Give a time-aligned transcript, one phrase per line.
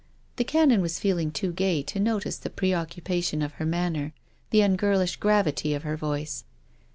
[0.37, 4.13] The Canon was feeling too gay to notice the preoccupation of her manner,
[4.49, 6.43] the ungirlish gravity of her voice.